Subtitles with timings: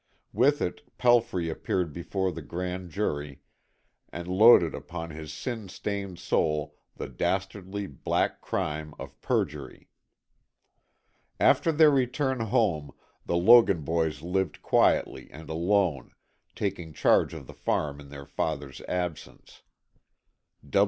[0.33, 3.41] With it Pelfrey appeared before the grand jury,
[4.11, 9.89] and loaded upon his sin stained soul the dastardly, black crime of perjury.
[11.39, 12.91] After their return home
[13.27, 16.15] the Logan boys lived quietly and alone,
[16.55, 19.61] taking charge of the farm in their father's absence.